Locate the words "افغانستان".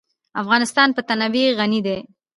0.41-0.89